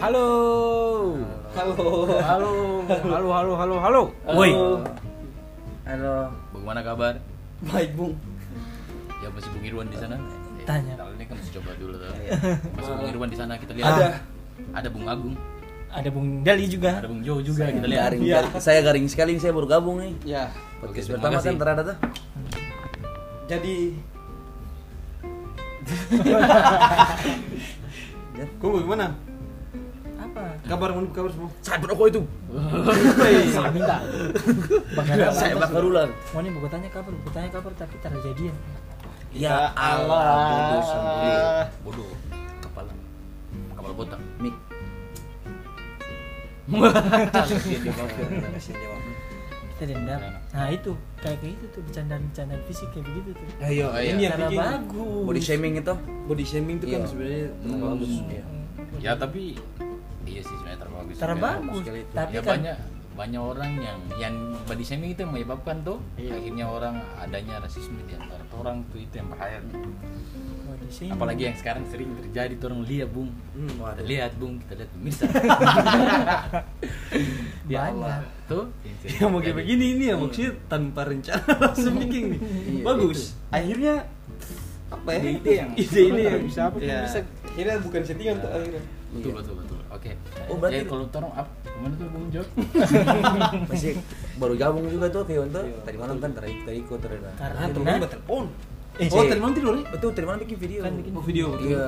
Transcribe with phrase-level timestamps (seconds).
[0.00, 0.26] Halo.
[1.52, 1.74] Halo.
[2.18, 2.50] Halo.
[2.88, 4.02] Halo, halo, halo, halo.
[4.32, 4.50] Woi.
[5.84, 6.14] Halo.
[6.50, 7.14] Bagaimana kabar?
[7.62, 8.16] Baik, Bung.
[9.20, 10.16] Ya masih Bung Irwan di sana.
[10.64, 10.94] Tanya.
[10.96, 12.08] Kali ini kan masih coba dulu tuh.
[12.16, 12.32] Iya.
[12.72, 13.92] Masih Bung Irwan di sana kita lihat.
[13.92, 14.08] Ada.
[14.72, 15.34] Ada Bung Agung,
[15.90, 17.00] Ada Bung Dali juga.
[17.00, 18.12] ada Bung Jo juga kita lihat.
[18.12, 18.34] Garing, Iya.
[18.46, 18.52] garing.
[18.62, 20.12] Saya garing sekali saya baru gabung nih.
[20.24, 20.48] Ya.
[20.78, 21.96] Podcast Oke, pertama kan terada tuh.
[23.46, 23.76] Jadi
[28.38, 28.46] Ya.
[28.56, 29.12] Kau bagaimana?
[30.30, 30.44] Apa?
[30.62, 31.50] Kabar kabar semua?
[31.58, 32.20] Saya berokok itu.
[33.54, 33.96] Salah minta.
[34.94, 35.32] Bagaimana?
[35.32, 36.08] Saya bakar ular.
[36.30, 38.54] Mau nih buku tanya kabar, buku tanya kabar tapi tak ada jadian.
[39.30, 40.22] Ya Allah.
[40.48, 41.34] bodoh sendiri.
[41.82, 42.10] Bodoh.
[42.60, 42.92] Kepala.
[43.74, 44.20] Kepala botak.
[44.38, 44.54] Mik.
[49.70, 50.20] Kita dendam.
[50.52, 53.46] Nah itu kayak kayak itu tuh bercandaan-bercandaan fisik kayak begitu tuh.
[53.64, 54.12] Ayo, Oh, iya.
[54.12, 55.24] ini yang Cara bikin bagus.
[55.24, 55.94] Body shaming itu.
[56.28, 57.08] body shaming itu kan Iya.
[57.08, 57.80] sebenarnya Hmm.
[57.80, 58.12] bagus.
[58.28, 58.42] Iya.
[59.00, 59.42] Ya tapi
[60.22, 61.16] iya sih sebenarnya terbagus.
[61.16, 61.46] Cara juga.
[61.46, 61.76] bagus.
[61.80, 62.12] sekali itu.
[62.12, 62.76] Tapi ya kan banyak
[63.10, 66.32] banyak orang yang yang body shaming itu yang menyebabkan tuh Iya.
[66.32, 69.58] akhirnya orang adanya rasisme di antara orang tuh itu yang bahaya
[70.88, 71.08] sini.
[71.08, 74.90] apalagi yang sekarang sering terjadi tuh orang lihat bung Hmm, kita lihat bung kita lihat
[74.90, 75.24] pemirsa
[77.70, 78.22] banyak.
[78.46, 82.40] tuh yang sering Ya mau kayak begini ini ya maksudnya tanpa rencana langsung bikin nih.
[82.40, 83.18] Iya, Bagus.
[83.48, 83.94] Akhirnya
[84.88, 85.18] apa ya?
[85.20, 86.98] Ide-ide yang- ide ini yang bisa apa, Ya.
[87.04, 87.18] bisa.
[87.44, 88.82] Akhirnya bukan settingan tuh akhirnya.
[89.10, 90.12] betul betul betul oke
[90.48, 92.42] Oh, berarti- Jadi kalau torong apa ke mana tuh bung Jo
[93.70, 93.92] Masih
[94.34, 95.62] baru gabung juga tuh Kion tuh.
[95.62, 95.78] Iya.
[95.82, 97.30] Tadi malam kan tadi tadi ikut terada.
[97.34, 98.44] Karena Ah, tuh temen telepon.
[98.96, 99.28] Eh, oh, sih.
[99.28, 99.84] tadi malam tidur nih?
[99.86, 100.80] Betul, tadi malam bikin video.
[100.82, 101.46] Kan bikin Oh, video.
[101.58, 101.84] Iya.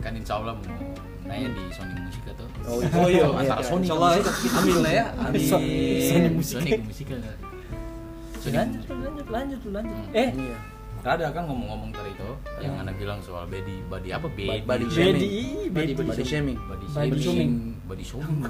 [0.00, 0.76] kan insya Allah mau
[1.24, 2.88] nanya di Sony Musik atau Oh, iya.
[2.94, 3.64] Oh iya, Antara iya.
[3.64, 4.50] Sony Insyaallah Musik.
[4.50, 5.06] amin lah ya.
[5.14, 5.40] Amin.
[6.02, 6.56] Sony Musik.
[6.58, 7.06] Sony Musik
[8.34, 9.96] Sony lanjut lanjut lanjut lanjut.
[10.12, 10.58] Eh, Iya.
[11.06, 15.20] Ada kan ngomong-ngomong tadi itu yang anak bilang soal body body apa Body Bedi, shaming.
[15.70, 16.58] bedi, Body shaming.
[16.58, 17.52] body Body shaming
[17.84, 18.40] body shaming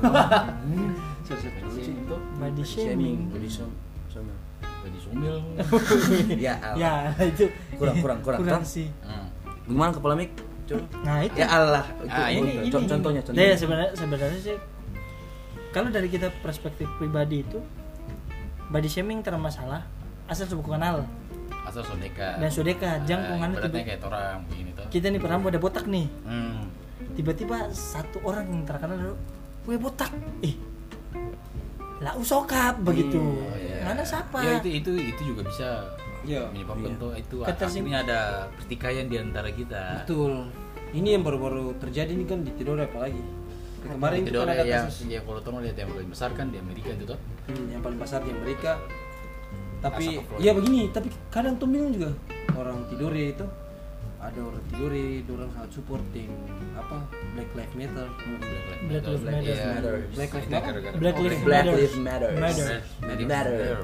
[2.35, 2.63] body Shaming.
[2.63, 3.19] shaming.
[3.29, 4.39] Body shaming.
[4.85, 5.37] body sumil
[6.39, 7.17] Ya, Allah.
[7.17, 8.39] Ya, itu Kurang, kurang, kurang.
[8.45, 8.93] Kurang sih.
[9.01, 9.27] Hmm.
[9.65, 10.31] Gimana kepala mik?
[10.65, 10.85] Coba.
[11.03, 11.37] Nah, itu.
[11.41, 11.85] Ya Allah.
[12.05, 12.71] Ah, Itu, ini, ini.
[12.71, 13.43] contohnya, Nah, contohnya.
[13.43, 14.57] ya, sebenarnya sebenarnya sih
[15.73, 17.59] kalau dari kita perspektif pribadi itu
[18.69, 19.83] body shaming termasalah
[20.25, 20.97] asal sebuah kenal
[21.65, 25.21] asal sodeka dan sodeka jang Ah, pengan ibaratnya tiba kayak orang begini tuh kita nih
[25.21, 26.61] pernah ada botak nih hmm.
[27.19, 29.15] tiba-tiba satu orang yang terkenal dulu
[29.65, 30.13] gue botak
[30.45, 30.55] ih
[32.03, 33.81] lah usokap begitu Oh, iya.
[33.87, 35.69] mana siapa ya itu itu itu juga bisa
[36.25, 36.49] Iya.
[36.53, 37.01] menyebabkan Iya.
[37.01, 38.21] tuh itu Ketersing- akhirnya ada
[38.57, 40.49] pertikaian di antara kita Betul.
[40.95, 43.19] Ini yang baru-baru terjadi nih kan di Tidore apalagi.
[43.83, 46.57] Kemarin itu Itu kan ada yang kasus ya kalau lihat yang paling besar kan di
[46.57, 47.19] Amerika itu tuh
[47.51, 48.79] hmm, yang paling besar di Amerika.
[49.85, 50.05] Tapi
[50.41, 52.17] ya begini, tapi kadang tuh bingung juga
[52.57, 53.45] orang Tidore itu
[54.17, 56.33] ada orang Tidore, orang sangat support yang
[56.73, 57.05] apa
[57.37, 58.07] Black Lives Matter.
[58.89, 59.45] Black Lives Matter.
[59.45, 59.67] Iya.
[60.17, 60.75] Black Lives Matter.
[60.81, 60.97] Matter.
[60.97, 61.17] Black.
[61.21, 61.77] Lives Black Matter.
[61.77, 62.31] Lives Matter.
[62.41, 62.69] Matter.
[63.29, 63.77] Matter.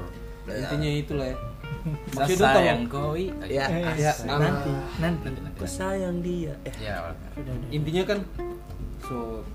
[0.49, 1.37] Intinya itulah ya.
[1.81, 3.25] Saya Maksudnya sayang koi.
[3.45, 3.65] Ya.
[3.93, 5.57] Ya, nanti nanti Nanti nanti.
[5.61, 6.53] Aku sayang dia.
[6.65, 7.13] Eh, Ya.
[7.69, 8.19] Intinya kan
[9.05, 9.45] so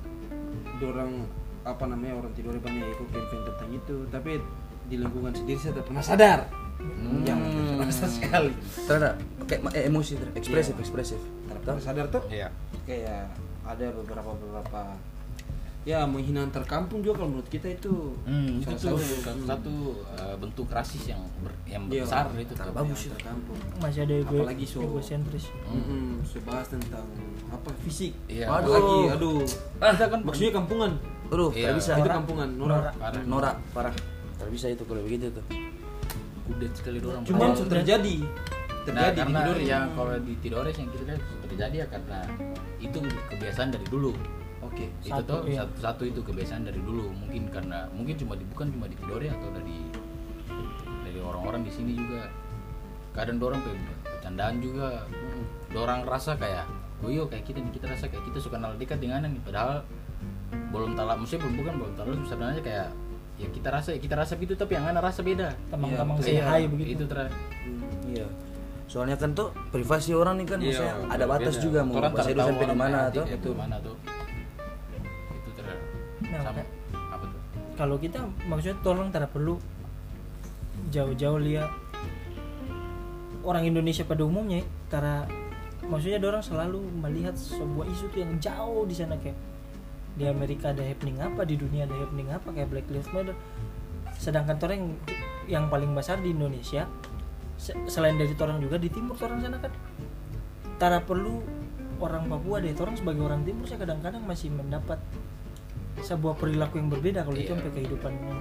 [0.78, 1.26] dorang
[1.66, 4.38] apa namanya orang Tidore banyak ikut campaign tentang itu, tapi
[4.86, 6.40] di lingkungan sendiri saya tak pernah sadar.
[6.76, 7.22] Hmm.
[7.22, 7.40] Yang
[7.76, 8.52] terasa sekali.
[8.84, 9.10] terada.
[9.44, 10.82] Kayak eh, emosi, ter- ekspresif, Iya.
[10.82, 11.20] ekspresif.
[11.58, 12.48] Pernah sadar tuh Iya.
[12.82, 13.30] kayak
[13.62, 14.94] ada beberapa beberapa
[15.82, 19.42] ya menghina antar kampung juga kalau menurut kita itu Hmm, itu salah tuh satu- satu,
[19.44, 19.74] satu
[20.16, 22.02] uh, bentuk rasis yang ber- yang Iya.
[22.02, 22.70] besar itu tuh.
[22.72, 27.06] Bagus antar kampung masih ada ego Apalagi so- egosentris Mm-mm, so bahas tentang
[27.48, 28.50] apa fisik Iya.
[28.52, 29.38] aduh lagi aduh
[29.78, 30.92] Kita kan maksudnya kampungan
[31.26, 31.66] Aduh, Iya.
[31.66, 31.92] tak bisa.
[31.96, 33.22] itu kampungan norak parah.
[33.24, 33.94] Norak, parah.
[34.36, 35.44] Tak bisa itu kalau begitu tuh.
[36.46, 37.26] kudet sekali orang.
[37.26, 38.16] cuman terjadi
[38.86, 42.18] Nah, terjadi di karena Tidore yang kalau di Tidores yang kita lihat terjadi ya karena
[42.78, 44.12] itu kebiasaan dari dulu.
[44.62, 45.66] oke itu Satu, tuh iya.
[45.66, 49.26] satu, satu itu kebiasaan dari dulu mungkin karena mungkin cuma di bukan cuma di Tidore
[49.26, 49.78] atau dari
[51.02, 52.30] dari orang-orang di sini juga
[53.10, 53.74] kadang dorang pe
[54.06, 55.02] bercandaan juga
[55.74, 56.62] dorang rasa kayak
[57.02, 59.82] oh iya kayak kita nih kita rasa kayak kita suka kenal dekat dengan nih padahal
[60.70, 62.88] belum tahu maksudnya belum bukan belum tahu sebenarnya kayak
[63.36, 65.52] ya kita rasa ya kita rasa gitu tapi yang ana rasa beda.
[65.68, 67.28] Tamang-tamang Iya, say hi begitu itu ter
[68.08, 68.26] Iya.
[68.86, 71.64] Soalnya kan tuh privasi orang nih kan Iya, maksudnya ada batas beda.
[71.64, 73.24] juga mau tak itu tahu sampai di mana tuh.
[73.26, 73.96] di mana tuh.
[75.36, 75.64] Itu ter
[76.26, 76.62] Nah, sama.
[77.12, 77.40] apa tuh?
[77.76, 79.60] Kalau kita maksudnya tolong tidak perlu
[80.88, 81.70] jauh-jauh lihat
[83.42, 85.26] orang Indonesia pada umumnya tara
[85.82, 89.34] maksudnya orang selalu melihat sebuah isu tuh yang jauh di sana kayak
[90.16, 93.36] di Amerika ada happening apa di dunia ada happening apa kayak Black Lives Matter.
[94.16, 94.88] Sedangkan orang yang,
[95.46, 96.88] yang paling besar di Indonesia
[97.54, 99.72] se- selain dari orang juga di timur orang sana kan.
[100.76, 101.40] Tara perlu
[101.96, 105.00] orang Papua deh orang sebagai orang timur saya kadang-kadang masih mendapat
[105.96, 107.56] sebuah perilaku yang berbeda kalau itu Iya.
[107.56, 108.36] sampai kehidupan ya,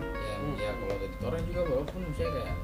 [0.59, 2.55] ya kalau dari orang juga walaupun misalnya kayak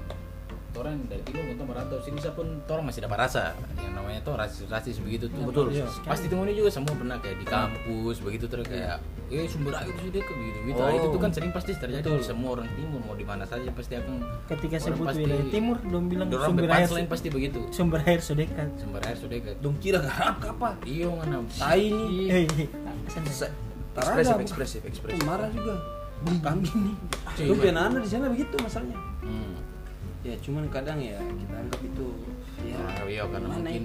[0.72, 3.52] orang dari timur untuk merantau sini pun orang masih dapat rasa.
[3.76, 5.66] Yang namanya tuh rasis rasis begitu tuh Betul.
[5.76, 5.86] Iya.
[6.08, 8.98] pasti temunya juga semua pernah kayak di kampus begitu terus kayak
[9.32, 10.92] eh sumber air itu sudah begitu gitu Oh.
[10.92, 13.00] itu tuh kan sering pasti terjadi di semua orang timur.
[13.04, 14.16] Mau di mana saja pasti akan
[14.48, 17.60] ketika sebut pasti- wilayah timur dong bilang sumber air selain pasti begitu.
[17.72, 20.70] sumber air sodekan sumber air sudah dong kira garap apa?
[20.88, 22.48] Iya mana tai nih
[23.92, 25.24] Tarada, ekspresif ekspresif ekspresif.
[25.28, 25.76] Marah juga.
[26.24, 26.96] Kami nih
[27.36, 29.11] tuh anak di sana begitu masalahnya.
[30.22, 32.08] Ya cuman kadang ya kita anggap itu
[32.62, 33.84] ya Nah, iya karena mungkin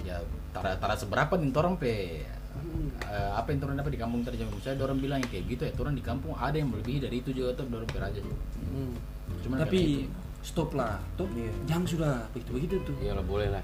[0.00, 0.16] ya?
[0.50, 2.22] Tara tara seberapa nih orang pe?
[2.54, 2.86] Hmm.
[3.04, 4.38] eh, apa yang orang dapat di kampung tadi?
[4.38, 7.34] Misalnya orang bilang yang kayak gitu ya orang di kampung ada yang melebihi dari itu
[7.34, 8.94] juga tuh orang aja sih Hmm.
[9.42, 11.52] Cuman tapi karena stop lah tuh Iya.
[11.66, 12.94] jangan sudah begitu begitu tuh.
[13.02, 13.62] Iya lah boleh lah.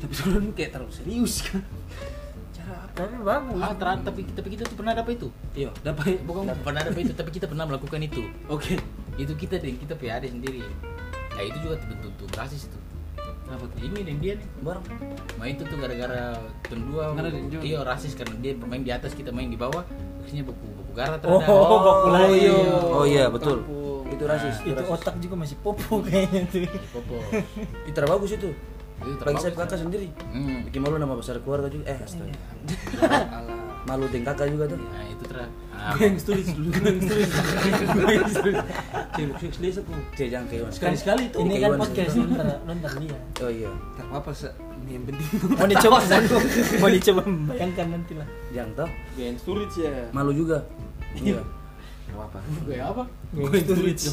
[0.00, 1.60] Tapi orang kayak terlalu serius kan?
[2.54, 2.96] Cara apa?
[2.96, 3.60] Tapi bagus.
[3.60, 5.28] Ah ter- tapi tapi kita tuh pernah dapat itu?
[5.52, 6.22] Iya dapat.
[6.24, 8.22] Bukan pernah dapat itu tapi kita pernah melakukan itu.
[8.46, 8.80] Oke
[9.20, 10.64] itu kita deh kita PAD sendiri
[11.36, 12.78] ya itu juga bentuk bentuk rasis itu
[13.44, 14.84] kenapa tuh ini dan dia nih bareng
[15.40, 16.36] Nah itu tuh gara-gara
[16.68, 17.16] tim dua.
[17.58, 19.82] Iya rasis karena dia main di atas kita main di bawah
[20.20, 22.38] Terusnya baku baku gara Oh, terhadap baku lagi.
[22.44, 22.54] iya.
[22.92, 23.64] Oh iya, betul.
[23.64, 24.04] Kampung.
[24.10, 24.90] itu rasis itu rasis.
[24.90, 27.16] otak juga masih popo kayaknya tuh Popo
[27.88, 28.50] itu bagus itu
[29.00, 30.68] Itu bagi saya kakak sendiri hmm.
[30.68, 32.34] bikin malu nama besar keluarga juga eh astaga
[33.00, 33.59] Alah.
[33.82, 37.00] Malu dengan kakak juga tuh Nah itu terah ah, Gue yang tulis dulu, gue yang
[37.02, 37.30] tulis.
[37.90, 38.56] Gue yang tulis.
[39.50, 39.92] Tulis aku.
[40.12, 40.72] Cek jangan kayak Iwan.
[40.72, 41.36] Sekali-sekali itu.
[41.40, 42.20] ini kan podcast sih.
[42.20, 44.48] ini ntar nonton dia oh iya Tak apa se
[44.80, 45.26] ini yang penting.
[45.50, 45.96] mau dicoba
[46.80, 49.92] mau dicoba membayangkan nanti lah jangan tau Gue yang storage ya.
[50.10, 50.58] malu juga
[51.14, 51.40] iya
[52.06, 52.38] Gak apa.
[52.66, 53.02] Kayak apa?
[53.30, 53.48] Gue.
[53.62, 54.04] Storage.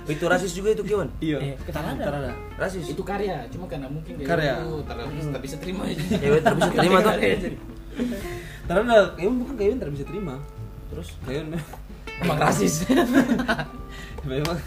[0.00, 1.36] Oh, itu rasis juga itu kawan Iya.
[1.36, 2.00] Eh, ketarada.
[2.00, 2.30] Ketarada.
[2.56, 4.56] rasis Itu karya, cuma karena mungkin Karya.
[4.58, 7.12] itu terlalu tak bisa terima aja cewek tak bisa terima tuh
[7.98, 8.16] Jadi.
[8.64, 10.34] Tarada, kayaknya bukan kayaknya ntar bisa terima.
[10.88, 11.60] terus Kayaknya
[12.20, 12.82] Emang rasis
[14.26, 14.58] memang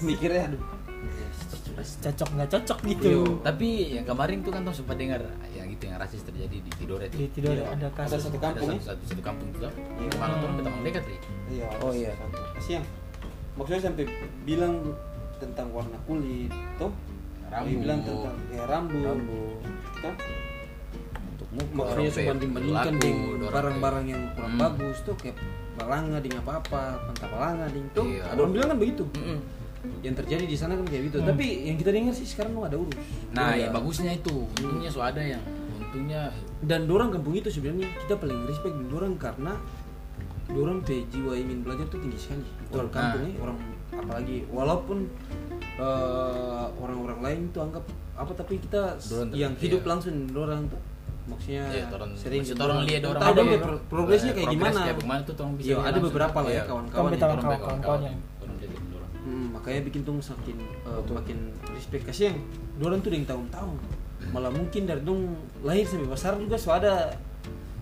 [0.00, 0.62] mikirnya aduh.
[1.76, 3.42] cocok nggak cocok gitu Iya.
[3.42, 5.18] Tapi yang kemarin tuh kan tuh sempat dengar
[5.50, 7.68] yang itu yang rasis terjadi di Tidore di itu tidur Iya.
[7.68, 8.82] ada Ada kasus satu Ada kampung satu, ya.
[8.86, 10.08] satu, satu kampung tuh Iya.
[10.10, 11.20] Kemarin tuh kita dekat nih
[11.50, 11.66] Iya.
[11.78, 12.10] Oh, iya.
[12.58, 12.84] Siang.
[13.56, 14.04] Maksudnya sampai
[14.42, 14.74] bilang
[15.36, 16.92] tentang warna kulit, toh?
[17.46, 17.78] Rambut.
[17.78, 19.02] Bilang tentang ya rambut.
[19.02, 19.58] rambut
[19.98, 20.14] Toh?
[21.72, 24.62] Makanya cuma dibandingkan orang barang-barang yang kurang Hmm.
[24.62, 25.36] bagus tuh kayak
[25.76, 28.04] balanga dengan apa-apa, pentah balanga ding tuh.
[28.04, 28.22] Iya.
[28.32, 29.04] Ada orang bilang kan begitu.
[29.12, 29.38] Mm-mm.
[30.02, 31.18] Yang terjadi di sana kan kayak gitu.
[31.22, 31.28] Hmm.
[31.30, 32.96] Tapi yang kita dengar sih sekarang mau ada urus.
[33.30, 33.68] Nah Iya.
[33.68, 35.40] ya bagusnya itu Untungnya so ada yang
[35.78, 39.54] Untungnya Dan dorang kampung itu sebenarnya kita paling respect dorang karena
[40.48, 42.42] dorang pe jiwa ingin belajar tuh tinggi sekali.
[42.72, 42.94] Orang Nah.
[42.94, 44.98] kampung ya, orang apalagi walaupun
[45.76, 47.84] eh, orang-orang lain tuh anggap
[48.16, 49.88] apa tapi kita Dorang yang hidup iya.
[49.92, 50.80] langsung dorang tuh
[51.26, 54.78] maksudnya ya, orang, sering maksud orang lihat orang tahu dong ada- pro- progresnya kayak gimana?
[54.80, 56.62] kayak bagaimana tuh orang bisa Iya, ada beberapa lah ya Iya.
[56.64, 58.00] kawan-kawan Kawan- yang kawan- dorang- kawan-kawan.
[58.00, 58.56] Yang- orang
[58.92, 59.10] orang.
[59.20, 61.38] Hmm, makanya bikin tuh makin eh, makin
[61.68, 62.02] respect.
[62.04, 62.38] Kasih yang
[62.76, 63.76] dorang tuh yang tahun-tahun
[64.26, 67.14] malah mungkin dari dong lahir sampai besar juga so ada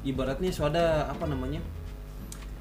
[0.03, 1.61] ibaratnya so ada apa namanya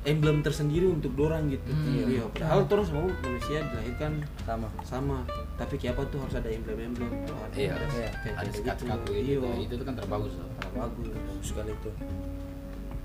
[0.03, 2.05] emblem tersendiri untuk dorang gitu Hmm.
[2.05, 4.11] iya padahal orang semua manusia dilahirkan
[4.43, 5.17] sama sama
[5.53, 8.09] tapi kayak apa tuh harus ada emblem-emblem tuh ada Iya, ada, iya.
[8.33, 9.11] ada sekat-sekat gitu.
[9.13, 9.47] gitu.
[9.47, 10.49] iya Itu tuh kan terbagus loh.
[10.73, 11.89] bagus bagus sekali itu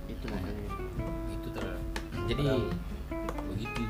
[0.09, 0.62] itu makanya
[1.31, 1.64] Itu ter
[2.26, 2.43] jadi
[3.49, 3.83] begitu.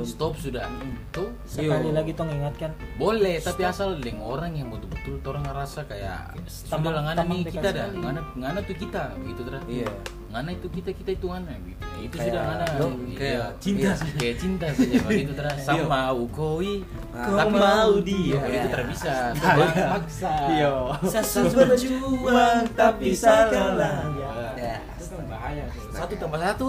[0.00, 0.70] Stop sudah.
[1.10, 1.98] Tuh sekali Iya.
[1.98, 7.22] lagi tong ingatkan boleh tapi asal dengan orang yang betul-betul orang ngerasa kayak sudah ngana
[7.26, 9.90] nih kita dah ngana ngana tuh kita begitu terus Iya.
[10.30, 11.82] Ngana itu kita kita itu ngana gitu.
[12.00, 13.16] Itu Kayak sudah ngana lo, Iya.
[13.18, 14.14] kayak cinta Iya, saja.
[14.16, 16.74] kayak cinta saja begitu terus sama ukoi
[17.10, 18.38] Kau tapi mau dia.
[18.38, 18.62] itu Iya.
[18.64, 19.86] tidak bisa Iya.
[19.90, 20.72] paksa iya.
[21.04, 24.06] Sesat berjuang tapi salah
[24.54, 24.78] Ya.
[24.94, 26.68] Itu kan bahaya satu tambah satu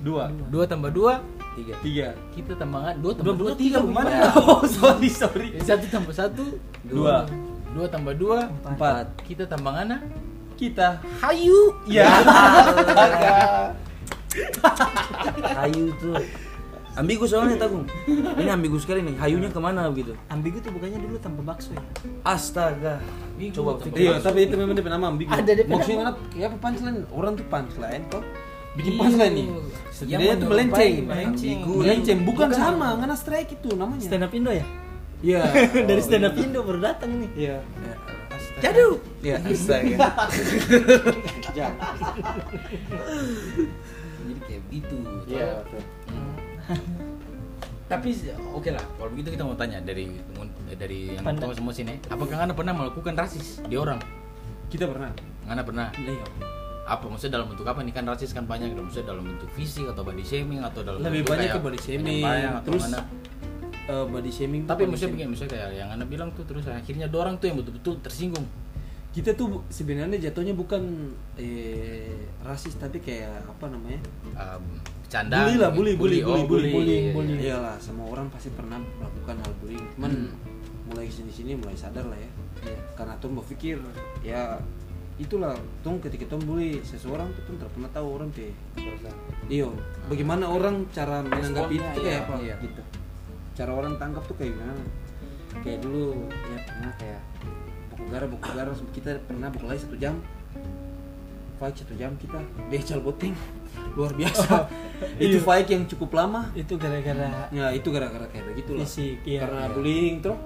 [0.00, 0.24] dua.
[0.46, 1.12] dua tambah dua
[1.52, 1.74] tiga.
[1.80, 2.08] tiga.
[2.30, 3.78] Kita tambahan dua dua tambah dua, dua tiga.
[3.80, 5.48] gimana oh sorry sorry.
[5.58, 6.44] Satu tambah satu
[6.82, 7.24] Dua.
[7.70, 9.08] dua tambah dua empat.
[9.22, 9.98] kita tambah ngana
[10.60, 12.04] kita hayu ya
[15.56, 16.20] hayu tuh
[17.00, 17.88] ambigu soalnya tagung
[18.36, 21.82] ini ambigu sekali nih hayunya ke mana begitu ambigu tuh bukannya dulu tanpa bakso ya
[22.28, 23.00] astaga
[23.48, 23.88] coba Ambigu.
[23.88, 24.04] Fikri.
[24.04, 25.32] Iya, tapi itu memang dia nama ambigu.
[25.32, 26.18] Ada dia Maksudnya kenapa?
[26.28, 26.98] Kayak apa punchline?
[27.08, 28.22] Orang tuh punchline kok.
[28.76, 29.46] Bikin punchline nih.
[29.88, 30.92] Setidaknya tuh melenceng.
[31.08, 31.56] melenceng.
[31.64, 32.18] Ambigu, melenceng.
[32.28, 34.04] Bukan sama, ngana strike itu namanya.
[34.04, 34.66] stand up Indo ya
[35.24, 35.40] Iya.
[35.88, 37.56] dari stand up Indo baru datang nih Iya.
[38.60, 38.88] Jadu.
[39.20, 39.96] Ya, astaga.
[41.50, 41.66] Ya.
[44.20, 45.50] jadi kayak gitu Iya.
[46.06, 46.32] Hmm.
[47.84, 48.14] tapi
[48.48, 50.14] oke lah kalau begitu kita mau tanya dari
[50.70, 51.50] dari yang Pandang.
[51.50, 53.98] tahu semua sini apakah anda pernah melakukan rasis di orang
[54.70, 55.10] Kita pernah.
[55.44, 56.22] anda pernah Iya.
[56.86, 60.02] apa maksudnya dalam bentuk apa nih kan rasis kan banyak maksudnya dalam bentuk fisik atau
[60.02, 62.22] body shaming atau dalam lebih bentuk banyak kayak ke body shaming
[62.62, 63.00] terus mana.
[63.88, 67.06] Eh, body shaming tapi body maksudnya begini maksudnya kayak yang anda bilang tuh terus akhirnya
[67.08, 68.44] dorang tuh yang betul-betul tersinggung.
[69.10, 74.00] Kita tuh sebenarnya jatuhnya bukan eh, rasis tapi kayak apa namanya?
[74.38, 74.78] Um,
[75.10, 76.46] bercandaan bully lah bully bully oh, bully.
[76.46, 76.70] bully.
[76.70, 77.40] Bullying, iya, bullying.
[77.42, 77.48] iya.
[77.58, 79.86] iyalah semua orang pasti pernah melakukan hal bullying.
[79.98, 80.30] Cuman Hmm.
[80.86, 82.30] mulai sini sini mulai sadar lah ya.
[82.94, 83.82] Karena tuh berpikir
[84.22, 84.58] ya
[85.18, 85.52] itulah
[85.84, 88.54] tuh ketika tuh bully seseorang tuh tuh tidak pernah tahu orang teh.
[89.50, 89.74] Iyo
[90.06, 92.54] bagaimana orang cara menanggapi itu kayak iya, apa iya.
[92.62, 92.82] gitu
[93.56, 94.74] cara orang tangkap tuh kayak gimana?
[95.60, 97.20] Kayak dulu ya pernah kayak
[97.90, 100.14] buku gara buku gara kita pernah berkelahi satu jam.
[101.60, 102.40] Fight satu jam kita
[102.72, 103.34] becal boteng
[103.98, 104.64] luar biasa.
[105.20, 105.44] Itu iya.
[105.44, 106.48] fight yang cukup lama.
[106.56, 109.44] Itu gara-gara ya itu gara-gara kayak begitu lah Fisik, iya.
[109.44, 109.72] karena Iya.
[109.76, 110.38] bullying terus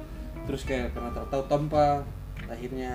[0.45, 2.05] terus kayak karena tak tahu tanpa
[2.45, 2.93] akhirnya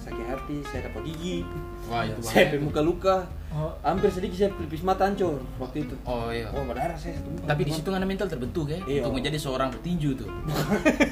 [0.00, 1.44] sakit hati saya dapat gigi.
[1.90, 2.64] Wah itu saya bahaya tuh.
[2.64, 3.16] muka luka
[3.50, 7.28] oh, hampir sedikit saya pelipis mata hancur waktu itu oh iya oh berdarah saya satu
[7.30, 9.00] muka tapi di situ kan mental terbentuk ya Iya.
[9.00, 10.28] untuk menjadi seorang petinju tuh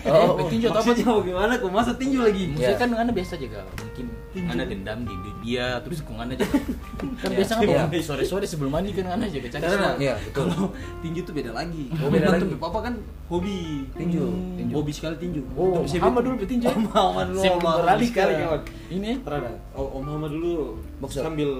[0.06, 2.78] Oh, eh, petinju atau apa maksudnya bagaimana kok masa tinju lagi Maksudnya Iya.
[2.78, 4.06] kan anda biasa juga mungkin
[4.46, 6.56] anda dendam di di- dia terus kok anda juga
[7.20, 7.36] kan Iya.
[7.36, 7.78] biasa kan Iya.
[7.82, 9.90] kalau sore-sore sebelum mandi kan anda juga cari karena.
[9.96, 10.32] Iya, betul.
[10.44, 10.62] kalau
[11.00, 12.52] tinju tuh beda lagi Oh, beda lagi.
[12.56, 12.94] papa kan
[13.26, 14.22] hobi Tinju.
[14.54, 14.72] Tinju.
[14.72, 16.62] hobi sekali tinju Oh, Untuk Hama dulu petinju.
[16.62, 16.70] ya?
[16.70, 17.56] Om Hama dulu Saya
[17.98, 19.50] sekali ke- kawan Ini Terada.
[19.72, 20.78] Oh, Om Hama dulu
[21.08, 21.50] sambil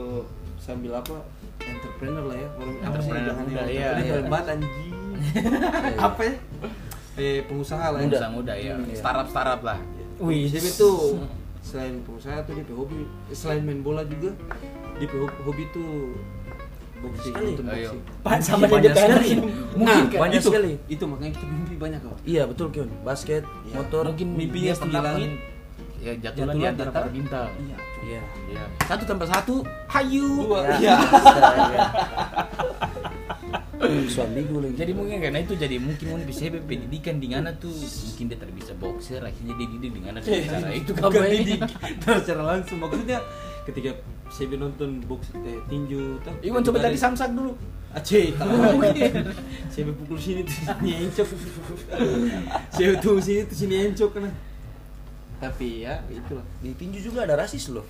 [0.66, 1.22] sambil apa?
[1.62, 2.48] Entrepreneur lah ya.
[2.52, 4.28] Orang apa sih Entrepreneur muda, iya, entrepreneur iya.
[4.28, 4.94] banget anjing.
[6.06, 6.34] apa ya?
[7.16, 8.04] Eh pengusaha lah ya.
[8.04, 8.94] muda muda ya Hmm, iya.
[8.94, 9.78] startup startup lah
[10.18, 11.16] wih Dia tuh
[11.60, 14.36] selain pengusaha tuh dia hobi selain main bola juga
[14.94, 15.08] dia
[15.40, 16.12] hobi- tuh
[16.98, 17.48] boxing Sekali.
[17.50, 17.88] nonton Ayo.
[17.90, 18.00] boxing.
[18.20, 19.12] Pak sama Banyak sekali.
[19.24, 19.30] sekali
[19.74, 20.72] Mungkin Nah, banyak itu, sekali.
[20.86, 22.16] Itu makanya kita mimpi banyak kok.
[22.22, 22.88] Iya betul Kion.
[23.02, 23.74] Basket, Iya.
[23.74, 24.04] motor.
[24.06, 25.28] mungkin mimpi dia yang setinggi pernah langit.
[25.30, 25.40] men-
[25.96, 27.76] ya jatuhlah Jatuhlah di antara antara- para bintang Iya.
[28.06, 28.22] Iya.
[28.54, 30.62] ya satu tambah satu hayu Dua.
[30.78, 30.78] Ya.
[30.78, 30.96] Iya.
[34.06, 34.74] Suami gue lagi.
[34.78, 38.50] jadi mungkin karena itu jadi mungkin mau bisa pendidikan di mana tuh mungkin dia tak
[38.56, 41.44] bisa boxer akhirnya dia didik dengan ada cara itu baik.
[41.44, 41.60] didik
[42.02, 43.18] Terus secara langsung maksudnya
[43.68, 43.90] ketika
[44.32, 47.52] saya nonton box eh, tinju tuh Iwan coba tadi samsak dulu
[47.96, 48.44] Aceh, tak.
[49.72, 51.28] Saya pukul sini tuh sini encok.
[52.68, 54.28] Saya tuh sini tuh sini encok kena.
[55.40, 56.44] Tapi ya itulah.
[56.60, 57.88] Di tinju juga ada rasis loh.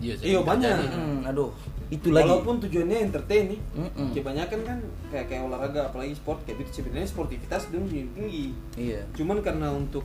[0.00, 0.72] Iya Iya, banyak.
[0.72, 0.96] terjadi.
[0.96, 1.50] Hmm, aduh,
[1.88, 2.24] itu lagi.
[2.24, 4.08] Walaupun tujuannya entertain nih, Mm-mm.
[4.10, 4.78] kebanyakan kan
[5.08, 8.46] kayak kayak olahraga apalagi sport kayak gitu sebenarnya sportivitas dia tinggi tinggi.
[8.74, 9.00] Iya.
[9.12, 10.04] Cuman karena untuk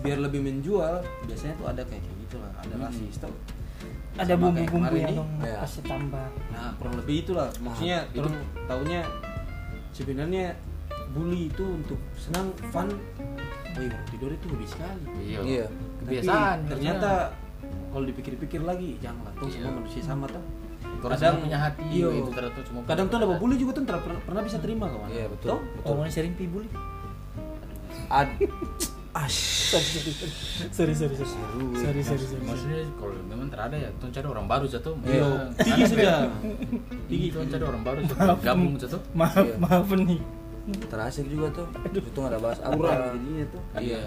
[0.00, 2.84] biar lebih menjual biasanya tuh ada kayak gitu lah, ada Hmm.
[2.84, 3.30] rasis tau.
[4.12, 5.62] ada bumbu-bumbu yang dong Iya.
[5.62, 7.48] kasih tambah Nah, kurang lebih itulah.
[7.56, 8.28] Maksudnya Nah, itu
[8.66, 9.00] tahunya
[9.90, 10.44] sebenarnya
[11.10, 12.90] bully itu untuk senang fun.
[13.70, 15.02] Oh iya, tidur itu hobi sekali.
[15.20, 15.66] iya Iya.
[16.00, 17.32] kebiasaan ternyata
[17.90, 19.76] kalau dipikir-pikir lagi, janganlah tuh semua Iya.
[19.76, 20.42] manusia sama tuh.
[21.00, 22.08] Semua punya hati, iya.
[22.08, 25.08] itu ternyata semua Kadang tuh ada bully juga tuh pernah, pernah bisa terima kawan.
[25.08, 25.48] Iya, betul.
[25.48, 25.60] Tuh?
[25.60, 25.86] Betul.
[25.86, 26.68] ngomongnya sering pi bully
[28.08, 28.28] Ad
[29.12, 29.74] Ash.
[29.74, 29.82] sorry
[30.94, 31.26] sorry sorry sorry
[31.74, 35.50] sorry sorry sorry maksudnya kalau memang terada ya tuh cari orang baru jatuh Iya.
[35.56, 36.18] Tinggi sudah.
[37.06, 39.54] tinggi tuh cari orang baru jatuh gabung jatuh maaf Iya.
[39.58, 40.22] maaf nih
[40.86, 41.66] Terasik juga tuh.
[41.90, 43.10] Itu nggak ada bahas Kurang apa.
[43.10, 43.62] jadinya tuh.
[43.74, 44.02] Iya.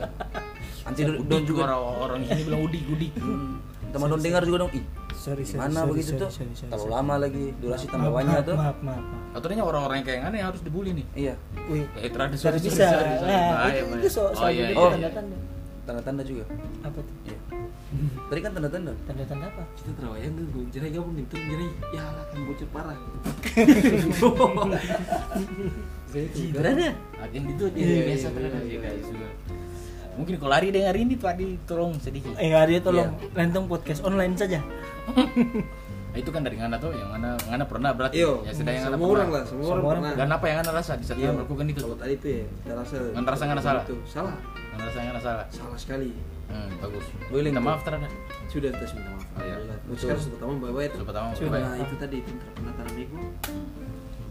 [0.94, 1.62] Anti Udik don juga.
[1.66, 3.58] orang orang sini bilang udik udik Hmm.
[3.90, 4.72] Teman don dengar juga dong.
[4.72, 4.82] Ih,
[5.12, 6.30] sorry sorry gimana sorry, begitu sorry, tuh?
[6.32, 6.94] sorry, sorry, Terlalu sorry.
[6.96, 8.56] lama lagi durasi Maaf, banyak maaf, tuh.
[8.56, 11.34] maaf maaf maaf Aturannya orang-orang yang kayak aneh yang harus dibully nih Iya.
[11.68, 13.34] wih Eh, terada sorry sorry, bisa sorry, sorry, sorry.
[13.34, 14.78] nah itu, itu so, Oh, iya, iya.
[15.10, 15.38] tanda-tanda
[15.84, 16.44] Tanda-tanda juga.
[16.82, 17.38] apa tuh Iya.
[18.24, 18.92] Tadi kan tanda-tanda.
[19.06, 22.68] tanda-tanda apa Kita terawayang kan gue jerai gabung nih, terus jerai ya lah kan bocor
[22.74, 22.98] parah.
[26.52, 28.82] berada Agen itu dia Iya, biasa iya, terada iya, sih, iya.
[28.84, 29.08] guys.
[30.14, 32.34] Mungkin kalau hari dengar ini tadi tolong sedikit.
[32.36, 34.62] eh hari tolong lentong podcast online saja
[36.14, 38.86] Nah, itu kan dari mana tuh yang mana mana pernah berarti Iyo, ya sedang yang
[38.86, 39.18] mana semua pernah.
[39.18, 40.12] orang lah, semua, Semua orang pernah.
[40.14, 41.26] Dan apa yang anda rasa di saat Iya.
[41.26, 41.80] anda melakukan itu?
[41.82, 43.84] Kalau tadi itu ya, kita rasa Anda rasa nggak ada salah?
[43.84, 44.36] Itu salah.
[44.70, 45.46] Anda rasa yang anda salah?
[45.50, 46.10] Salah sekali.
[46.46, 47.06] Hmm, bagus.
[47.28, 47.66] Boleh, Minta tuh.
[47.66, 48.08] maaf terada.
[48.46, 49.26] Sudah kita minta maaf.
[49.26, 49.56] Oh, iya.
[49.58, 49.98] Alhamdulillah.
[49.98, 50.90] Sekarang sudah pertama baik-baik.
[50.94, 51.50] Sudah pertama Sudah.
[51.50, 51.66] baik.
[51.66, 53.18] Nah, itu tadi itu pernah tanam ego.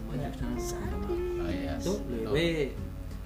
[0.07, 1.11] Banyak sana minta maaf.
[1.11, 1.73] Oh iya.
[1.77, 2.21] Tuh, Tuh.
[2.23, 2.51] lebih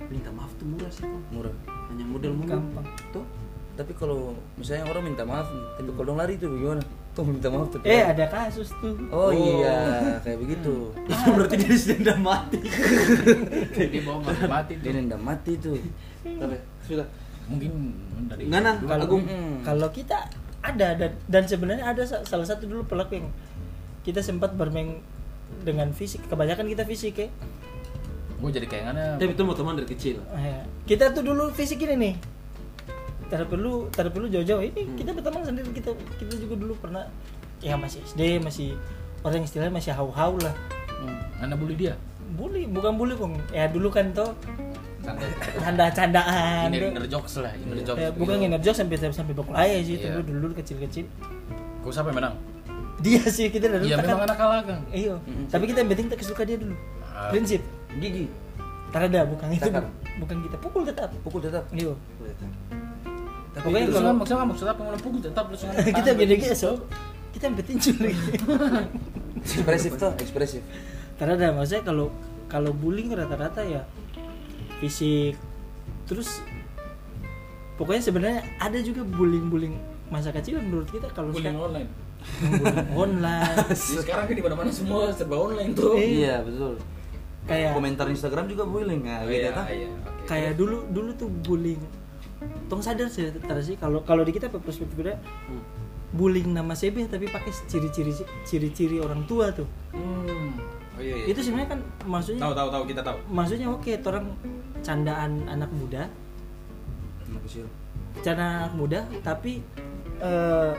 [0.09, 1.21] minta maaf tuh murah sih kok.
[1.29, 1.53] Murah.
[1.87, 2.31] Hanya modal.
[2.41, 2.85] Gampang.
[3.11, 3.25] Tuh.
[3.73, 6.81] Tapi kalau misalnya orang minta maaf nih, tapi kalau dong lari tuh gimana?
[7.13, 7.81] Tuh minta maaf tuh.
[7.81, 9.73] eh ada kasus tuh Oh, iya,
[10.19, 10.93] kayak begitu.
[11.09, 12.61] Itu berarti dia sudah mati.
[13.89, 14.93] Dia bawa mati mati Dia tuh.
[14.95, 15.73] nendang mati tuh.
[16.21, 17.07] Tapi sudah.
[17.47, 17.71] Mungkin
[18.27, 18.85] dari Ngana, dulu.
[18.87, 19.23] kalau Agung.
[19.23, 19.55] Mm.
[19.63, 20.29] kalau kita
[20.59, 23.29] ada dan, dan sebenarnya ada sa- salah satu dulu pelaku yang
[24.03, 24.99] kita sempat bermain
[25.63, 27.27] dengan fisik kebanyakan kita fisik ya
[28.37, 29.03] Gue jadi kayak mana?
[29.15, 30.21] Tapi itu mau teman dari kecil.
[30.29, 32.15] Eh, kita tuh dulu fisik ini nih
[33.27, 34.95] tidak perlu tidak perlu jauh-jauh ini Hmm.
[34.95, 37.03] kita berteman sendiri kita kita juga dulu pernah
[37.59, 38.71] ya masih SD masih
[39.19, 40.55] orang istilahnya masih hau-hau lah
[40.95, 41.43] Hmm.
[41.43, 41.99] Anda bully dia?
[42.29, 44.31] bully bukan bully bang ya dulu kan tuh
[45.01, 45.27] Santai.
[45.57, 46.89] canda-candaan Inner, tuh.
[46.89, 47.95] inner jokes lah, inner jokes.
[47.97, 48.43] Ya, bukan gitu.
[48.45, 50.15] nginep jokes sampai sampai bakul ayah sih itu Iya.
[50.17, 51.05] dulu dulu kecil-kecil
[51.79, 52.35] Kau siapa yang menang?
[52.97, 54.79] dia sih kita dari dulu Iya memang anak kalah kan.
[54.89, 55.15] iya
[55.47, 57.27] tapi kita yang penting tak suka dia dulu Ah.
[57.27, 57.59] prinsip
[57.95, 58.25] Gigi,
[58.87, 59.63] Tarada bukan itu.
[59.63, 59.83] Takar.
[59.83, 60.55] bu- bukan kita.
[60.59, 61.09] Pukul tetap.
[61.21, 61.63] Pukul tetap.
[61.71, 61.91] iya.
[63.51, 64.81] Tapi Pokoknya kalau- maksudnya maksud apa?
[64.81, 66.71] Mau pukul tetap langsung kita beda gitu so.
[67.33, 68.11] Kita curi
[69.45, 70.61] ekspresif tuh, ekspresif.
[71.15, 72.09] Tarada maksudnya kalau
[72.47, 73.85] kalau bullying rata-rata ya
[74.77, 75.37] fisik
[76.05, 76.41] terus
[77.75, 79.75] pokoknya sebenarnya ada juga bullying-bullying
[80.07, 81.85] masa kecil menurut kita kalau bullying sekarang.
[81.85, 81.89] online.
[82.41, 83.57] bullying online.
[83.69, 85.93] Ya, sekarang kan di mana-mana semua serba online tuh.
[85.93, 86.73] Eh, Iya, betul.
[87.47, 89.01] Kayak Komentar Instagram juga bullying.
[89.01, 90.23] Nah, Oh, gitu iya, iya, oke.
[90.25, 91.79] kayak dulu dulu tuh bullying
[92.67, 93.31] tong sadar sih
[93.63, 95.15] sih kalau kalau di kita perspektif beda
[96.09, 98.13] bullying nama CB tapi pakai ciri-ciri
[98.43, 100.53] ciri-ciri orang tua tuh Hmm.
[100.93, 101.25] Oh iya, iya.
[101.29, 103.17] itu sebenarnya kan maksudnya tahu tahu tahu kita tahu.
[103.27, 104.25] maksudnya oke orang
[104.79, 106.09] candaan anak muda
[107.23, 107.65] Anak kecil.
[108.19, 109.61] candaan anak muda tapi
[110.19, 110.71] eh,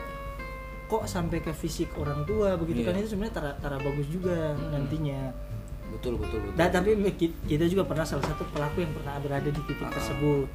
[0.85, 2.89] kok sampai ke fisik orang tua begitu Iya.
[2.89, 4.35] kan itu sebenarnya tara, tara bagus juga
[4.69, 5.31] nantinya
[5.91, 6.55] Betul, betul, betul.
[6.55, 9.91] dan tapi ki- kita juga pernah salah satu pelaku yang pernah berada di titik Ah.
[9.91, 10.47] tersebut.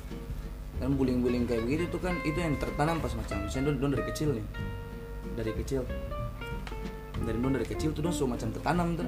[0.76, 3.38] Kan bullying-bullying kayak begitu tuh kan itu yang tertanam pas macam.
[3.42, 4.46] Misalnya don, don dari kecil nih.
[5.34, 5.82] Dari kecil.
[7.16, 9.08] Dari don dari kecil tuh don so macam tertanam tuh.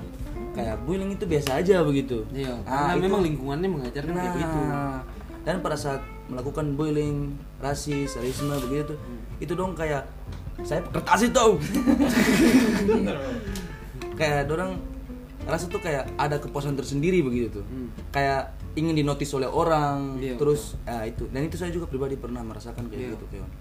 [0.51, 2.23] Kayak bullying itu biasa aja begitu.
[2.29, 4.59] Iya, Ah, karena itu- memang lingkungannya mengajarkan kayak begitu.
[4.65, 4.99] nah
[5.41, 8.97] dan pada saat melakukan bullying rasis rasisme begitu tuh
[9.37, 10.01] itu dong kayak
[10.59, 11.45] saya kertas itu.
[14.15, 14.79] Kayak dorang
[15.45, 17.89] rasa tuh kayak ada kepuasan tersendiri begitu tuh Hmm.
[18.09, 22.41] kayak ingin dinotis oleh orang Iya, terus ya itu dan itu saya juga pribadi pernah
[22.41, 23.11] merasakan kayak Iya.
[23.13, 23.51] gitu kawan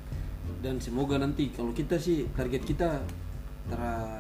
[0.61, 3.05] Dan semoga nanti kalau kita sih target kita
[3.65, 4.17] tera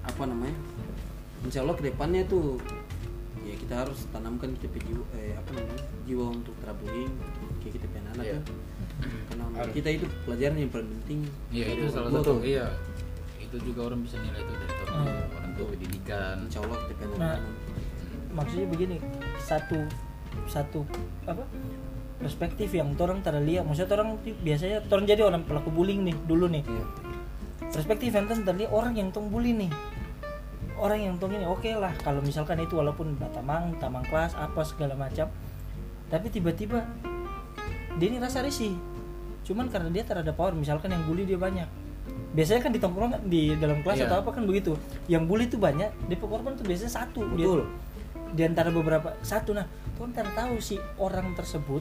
[0.00, 0.54] apa namanya?
[1.40, 2.58] Insya Allah ke depannya tuh
[3.40, 7.10] ya kita harus tanamkan kita jiwa, eh, apa namanya jiwa untuk terabullying
[7.58, 8.34] kayak kita punya anak Iya.
[8.34, 8.42] kan.
[9.28, 11.18] Karena menurut kita itu pelajaran yang paling penting.
[11.48, 12.32] Iya itu salah satu.
[12.40, 12.66] Iya.
[13.40, 15.34] Itu juga orang bisa nilai itu dari orang Hmm.
[15.34, 16.46] orang tua pendidikan.
[16.46, 17.36] Insya Allah kita Nah,
[18.30, 18.96] maksudnya begini
[19.42, 19.82] satu
[20.46, 20.86] satu
[21.26, 21.42] apa
[22.22, 23.66] perspektif yang orang tara lihat.
[23.66, 26.62] Maksudnya orang biasanya orang jadi orang pelaku bullying nih dulu nih.
[26.62, 26.86] Iya.
[27.68, 29.70] perspektif yang tara lihat orang yang tong bully nih.
[30.78, 34.94] Orang yang tong ini oke lah kalau misalkan itu walaupun batamang tamang kelas apa segala
[34.94, 35.26] macam.
[36.08, 36.86] Tapi tiba-tiba
[37.98, 38.78] dia ini rasa risih.
[39.42, 41.87] Cuman karena dia terhadap power misalkan yang bully dia banyak
[42.28, 44.06] biasanya kan di tongkrongan di dalam kelas Iya.
[44.06, 47.60] atau apa kan begitu yang bully itu banyak dia korban tuh biasanya satu Dia- Betul.
[48.30, 49.64] di antara beberapa satu nah
[49.94, 51.80] tuh kan tahu si orang tersebut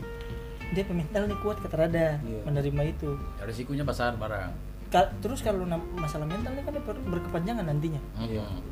[0.69, 2.41] dia pemental nih kuat keterada Iya.
[2.43, 4.51] menerima itu Resikonya besar barang.
[4.87, 8.43] Ka- terus kalau masalah mental ini kan dia ber- berkepanjangan nantinya Iya.
[8.43, 8.63] Hmm.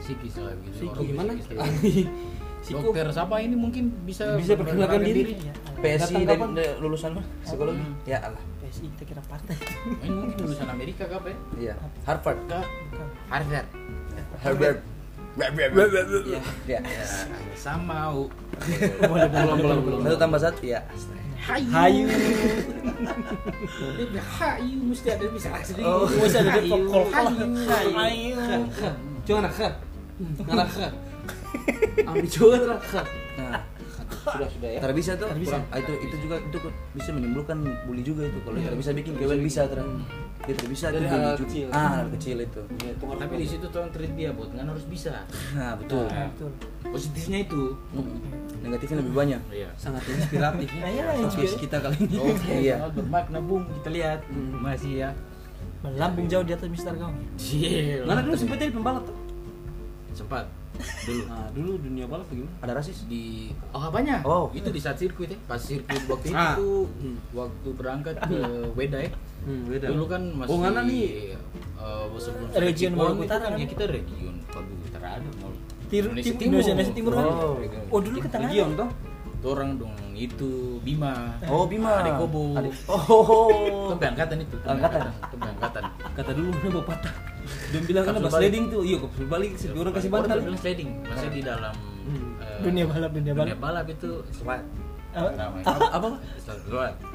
[0.00, 0.86] Psikis lah gitu.
[0.86, 1.30] Orang gimana?
[1.32, 1.68] lah.
[2.64, 5.36] Siko Dokter siapa ini mungkin bisa Bisa perkenalkan memperkenalkan diri.
[5.38, 6.40] ya, PSI dari,
[6.80, 7.26] lulusan mana?
[7.44, 7.76] Psikologi?
[7.78, 7.92] Hmm.
[8.08, 8.40] Ya Allah.
[8.64, 9.56] PSI kita kira partai
[10.00, 11.36] Ini mungkin lulusan Amerika kah, Pe?
[11.60, 11.76] Iya.
[12.08, 12.40] Harvard.
[12.48, 13.08] Kak, Bukan.
[13.28, 13.66] Harvard.
[14.40, 14.78] Harvard.
[16.24, 16.40] Iya.
[16.64, 16.80] Ya.
[16.80, 17.04] Ya,
[17.58, 18.14] sama.
[18.16, 18.32] U.
[19.10, 20.80] boleh belum belum belum Satu tambah satu ya.
[21.44, 21.68] Hayu.
[21.76, 22.08] hayu
[24.16, 25.84] hayu mesti ada bisa asli.
[25.84, 28.32] Oh, mesti ada dia Hayu.
[28.40, 29.36] Hayu.
[29.44, 29.74] nak khat.
[30.40, 30.92] Ngalah khat.
[32.08, 32.26] Ambil
[32.80, 33.06] khat.
[33.36, 33.60] Nah,
[34.16, 34.80] Sudah sudah ya.
[34.80, 35.28] Tidak bisa tuh.
[35.28, 35.56] Tak bisa.
[35.56, 36.58] kurang- ah, itu itu juga itu
[36.92, 38.38] bisa menimbulkan bully juga itu.
[38.38, 39.86] Kalau tidak bisa bikin kewen bisa terus.
[40.44, 41.66] Dia tidak bisa Dari hal kecil.
[41.70, 42.62] Ah, hal kecil itu.
[42.78, 42.92] Ya.
[42.94, 45.24] Tapi di situ tuh treat dia, buat kan harus bisa.
[45.52, 46.04] Nah, betul.
[46.04, 46.28] Nah.
[46.28, 46.50] betul
[46.84, 47.62] Positifnya itu.
[47.90, 48.20] Hmm.
[48.60, 49.40] Negatifnya lebih banyak.
[49.50, 49.68] Iya.
[49.74, 50.82] sangat inspiratif ya.
[50.84, 51.56] Nah, iya, inspiratif.
[51.58, 52.16] kita kali ini.
[52.18, 52.74] Oke, Iya.
[52.78, 53.64] sangat bermakna bung.
[53.72, 54.60] Kita lihat Hmm.
[54.60, 55.10] masih ya.
[55.80, 56.96] melambung jauh di atas Mister
[57.36, 58.04] Iya.
[58.04, 59.16] Mana dulu sempat jadi pembalap tuh?
[60.14, 60.46] Sempat
[61.04, 62.54] dulu Nah, dulu dunia balap bagaimana?
[62.60, 62.98] Ada rasis?
[63.04, 64.50] di oh apanya Oh.
[64.50, 66.54] itu di saat sirkuit ya pas sirkuit waktu itu Ah.
[66.56, 67.16] Hmm.
[67.30, 68.38] waktu berangkat ke
[68.78, 69.10] Weda ya
[69.44, 69.86] Hmm, beda.
[69.86, 71.36] dulu kan masih Oh, ngana nih.
[71.76, 75.52] eh, sebelum Region Maluku Utara kan ya kita region Palu Utara ada mau
[75.84, 77.24] Tiru- Tim- Indonesia Timur kan?
[77.28, 77.60] Oh.
[77.92, 78.88] oh dulu ke tengah Region toh?
[79.44, 82.00] orang dong itu Bima Oh, Bima.
[82.00, 82.56] Adik Kobo
[82.88, 83.92] Oh.
[83.92, 85.12] itu angkatan itu Angkatan.
[85.12, 87.14] itu angkatan Kata dulu mana patah.
[87.44, 88.34] Dia bilang kan pas balik.
[88.40, 90.38] sliding tuh, iya kapsul balik sih orang kasih Orang bantal.
[90.42, 92.36] bilang sliding masih di dalam Hmm.
[92.36, 94.60] eh, dunia balap dunia dunia balap balap itu SWAT
[95.10, 95.28] Apa?
[95.62, 95.86] Apa?
[95.90, 96.08] apa?
[96.38, 96.94] SWAT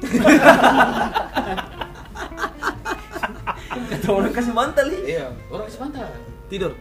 [3.90, 5.02] Kata orang kasih bantal nih.
[5.08, 6.02] iya orang kasih pantai
[6.46, 6.72] Tidur.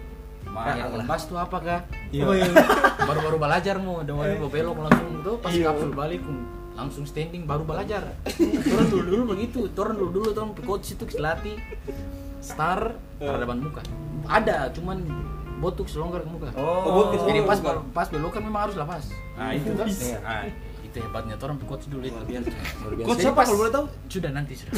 [0.49, 2.23] Ah, lepas tuh apa kah Iya.
[2.23, 2.49] Oh, iya.
[3.07, 6.21] baru-baru belajar mau dan mau belok langsung tuh pas kapsul balik
[6.73, 11.59] langsung standing baru belajar turun dulu dulu begitu turun dulu dulu tuh coach itu latih
[12.39, 12.79] star
[13.15, 13.81] peradaban muka
[14.25, 15.03] ada cuman
[15.59, 17.59] botuk selonggar ke muka Oh, jadi pas
[17.91, 19.03] pas belokan memang harus lepas
[19.35, 20.19] nah itu kan Iya.
[20.23, 20.43] nah,
[20.79, 22.17] itu hebatnya orang coach dulu itu.
[23.05, 23.85] Coach siapa kalau boleh tahu?
[24.09, 24.73] sudah nanti sudah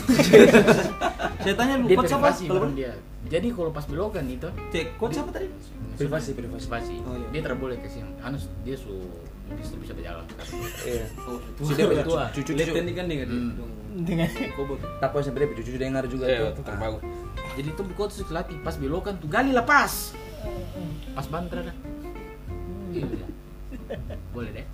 [1.46, 2.30] Saya tanya lu dia coach siapa?
[2.36, 2.92] Kalau dia
[3.32, 5.48] jadi kalau pas belokan itu Cek coach siapa tadi?
[5.96, 6.66] Privasi, privasi.
[6.68, 7.28] privasi Oh, iya.
[7.32, 8.92] dia tidak boleh kasih anu dia su
[9.60, 10.26] sudah bisa berjalan
[10.82, 11.06] Iya.
[11.28, 12.04] Oh, Sudah Tua.
[12.04, 12.24] tua.
[12.32, 13.52] Cucu Lihat ini kan Hmm.
[14.02, 14.80] dengan Kobot.
[14.98, 16.50] Tapi sampai dia cucu dengar juga Iya, tuh.
[16.56, 17.02] itu terbagus.
[17.52, 20.16] Jadi itu coach itu latih pas belokan tuh gali lah pas.
[21.12, 21.76] Pas banter dah.
[22.92, 23.06] Iya.
[23.08, 23.28] iya.
[24.32, 24.66] Boleh deh.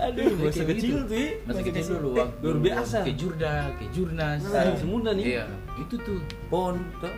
[0.00, 1.08] Aduh, masa kecil gitu.
[1.08, 1.16] tuh.
[1.16, 1.28] ya.
[1.44, 2.98] Masih kecil dulu luar biasa.
[3.04, 4.40] Ke Jurda, ke Jurnas.
[4.48, 4.64] Nah,
[5.12, 5.24] nih.
[5.36, 5.44] Iya,
[5.76, 7.12] itu tuh Pon, tuh.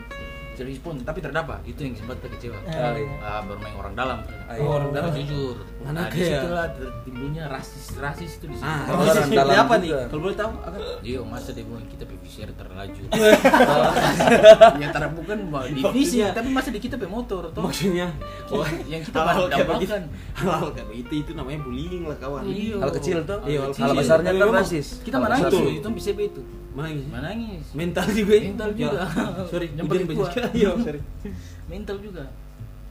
[0.64, 2.58] Respon tapi terdapat itu yang sempat kecewa.
[2.64, 3.06] Ah, iya.
[3.18, 4.18] Ah, bermain orang dalam.
[4.44, 4.62] Ah, iya.
[4.62, 5.10] Oh, orang dalam.
[5.12, 5.56] jujur.
[5.80, 6.66] Mana Nah, di kayak- situlah
[7.02, 8.64] timbulnya rasis rasis itu di situ.
[8.64, 9.90] Ah, Orang rasis dalam apa nih?
[10.06, 13.02] Kalau boleh tahu, akan Iya, masa dia bilang kita PVCR terlaju.
[14.82, 17.62] yang taraf bukan divisi, tapi masa di kita pe motor toh.
[17.62, 18.08] maksudnya
[18.48, 19.92] Oh, yang kita hal kayak begitu.
[20.34, 22.42] Hal kayak begitu itu namanya bullying lah kawan.
[22.44, 22.76] Iya.
[22.78, 23.38] Hal kecil tuh.
[23.44, 24.86] Iya, hal besarnya kan rasis.
[25.02, 25.48] Kita besar.
[25.48, 26.42] tuh, itu bisa itu.
[26.72, 27.04] Mana ini?
[27.04, 27.64] Menangis.
[27.72, 28.32] Mental juga.
[28.32, 28.42] ya?
[28.48, 29.00] Mental Ya, juga.
[29.52, 30.28] sorry, hujan paling banyak tua.
[30.30, 30.52] sekali.
[30.56, 31.00] Iya, sorry.
[31.72, 32.24] Mental juga.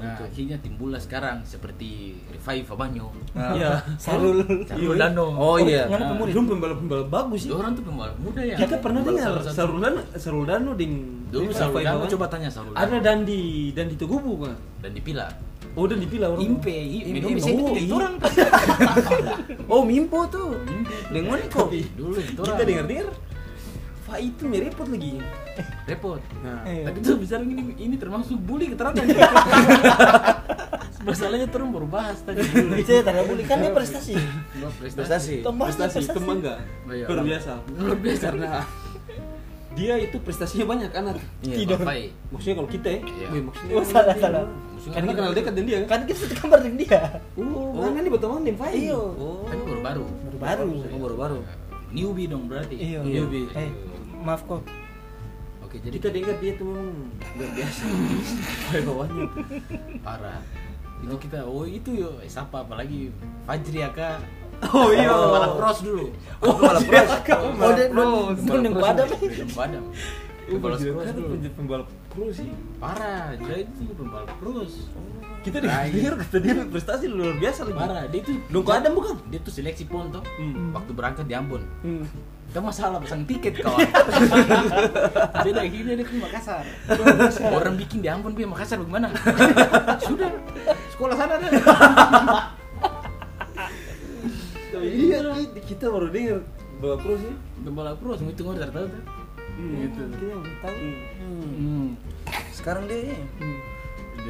[0.02, 3.14] Nah, akhirnya timbullah sekarang seperti Revive Abanyo.
[3.38, 3.54] Ah.
[3.58, 3.72] Iya.
[3.98, 4.42] Sarul.
[4.66, 5.30] Sarul Dano.
[5.38, 5.86] Oh iya.
[5.86, 6.26] Nganu Nah.
[6.26, 7.54] Belum pembalap-pembalap bagus sih.
[7.54, 8.58] Orang tuh pembalap muda ya.
[8.58, 9.54] Kita pernah dengar salah satu.
[9.54, 10.94] Saruldano Saruldano ding
[11.30, 13.06] Dulu Sarul Dano coba tanya Sarul Ada Dano.
[13.06, 13.42] dan di
[13.72, 14.58] dan di Tugubu kan.
[14.82, 15.30] dan dipila.
[15.78, 16.42] Oh dan dipilih orang.
[16.44, 17.22] Impe, Impe.
[17.22, 17.94] Oh, itu iya.
[17.94, 18.14] orang.
[19.70, 20.58] Oh, Mimpo tuh.
[21.14, 21.70] Dengan kok.
[21.70, 23.08] Dulu itu Kita dengar-dengar
[24.12, 25.24] Pak itu merepot lagi.
[25.90, 26.20] repot.
[26.44, 26.92] Nah, Iya.
[26.92, 29.00] Tapi tuh bisa ini ini termasuk bully keterangan.
[31.08, 32.44] Masalahnya turun baru bahas tadi.
[32.84, 34.20] Saya tanda bully kan dia prestasi.
[34.84, 35.42] Prestasi.
[35.42, 36.10] Prestasi prestasi.
[36.12, 36.60] teman enggak?
[36.86, 37.06] Oh, iya.
[37.08, 37.52] Luar biasa.
[37.74, 38.24] Luar biasa.
[38.28, 38.50] Karena
[39.72, 41.16] dia itu prestasinya banyak anak.
[41.42, 41.56] Iya.
[41.64, 41.80] Tidak.
[41.82, 42.10] Baik.
[42.30, 43.28] Maksudnya kalau kita ya, Iya.
[43.32, 44.44] wih, maksudnya Oh, salah, salah.
[44.76, 45.88] Maksudnya Kan kita kenal dekat dengan dia kan?
[45.88, 47.00] Kan kita satu kamar dengan dia.
[47.40, 48.76] Oh, mana nih berteman dengan Fai?
[48.76, 49.00] Iya.
[49.00, 49.48] Oh.
[49.48, 50.04] Tapi baru-baru.
[50.04, 50.70] Baru-baru.
[50.92, 51.40] Oh, baru-baru.
[51.92, 52.76] Newbie dong berarti.
[52.78, 53.00] Iya.
[53.02, 53.48] Newbie.
[53.52, 53.72] Eh,
[54.22, 54.62] maaf kok.
[55.66, 56.90] Oke, Jadi jadi kita dengar dia tuh memang
[57.40, 57.84] luar biasa.
[58.88, 59.26] Bawahnya.
[60.04, 60.42] parah.
[61.02, 63.10] Itu kita, oh itu yo, eh, siapa apalagi
[63.48, 64.22] Fajri Aka.
[64.70, 65.10] Oh iya.
[65.10, 66.14] Balap cross dulu.
[66.46, 67.12] Oh, balap cross.
[67.58, 68.38] Oh, dia cross.
[68.46, 69.08] belum yang padam.
[69.10, 69.84] Belum padam.
[70.52, 71.34] Oh, Balap Fajri cross dulu.
[71.58, 72.50] pembalap pro sih.
[72.78, 74.74] Parah, dia itu pembalap cross.
[75.42, 77.82] Kita dengar kata dia prestasi luar biasa lagi.
[77.82, 79.18] Parah, dia itu Dongko Adam bukan?
[79.34, 80.22] Dia tuh seleksi pon toh.
[80.38, 80.70] Hmm.
[80.70, 81.66] Waktu berangkat di Ambon.
[81.82, 82.06] Hmm.
[82.52, 83.82] Itu masalah pesan tiket kawan.
[85.50, 86.62] Beda akhirnya dia ke Makassar.
[87.50, 89.10] Orang bikin di Ambon pergi Makassar bagaimana?
[90.06, 90.30] Sudah
[90.94, 91.34] sekolah sana.
[94.72, 95.26] Tapi iya,
[95.66, 96.46] kita baru dengar
[96.78, 97.34] balap pro sih.
[97.66, 99.04] Pembalap pro semua itu nggak tahu tuh.
[99.58, 100.02] Gitu.
[100.06, 100.78] Kita nggak tahu.
[101.18, 101.88] Hmm.
[102.54, 103.18] Sekarang dia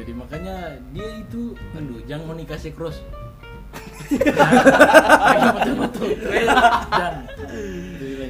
[0.02, 0.56] Jadi makanya
[0.90, 2.98] dia itu, aduh jangan mau nikah si cross.
[5.54, 6.08] Betul-betul.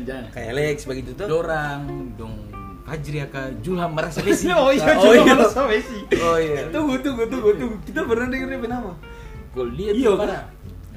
[0.02, 0.24] Jangan.
[0.28, 1.26] kayak Alex begitu tuh.
[1.26, 2.34] Dorang, dong
[2.82, 4.52] Fajri Aka, Julham merasa besi.
[4.52, 5.22] Oh iya, Oh, iya.
[5.24, 5.98] Julham Messi.
[6.20, 6.68] Oh iya.
[6.68, 7.76] Tunggu, tunggu, tunggu, tunggu.
[7.82, 8.92] Kita pernah dengar dia nama.
[9.54, 10.28] Gol dia Iya, tuh kan?
[10.28, 10.44] parah.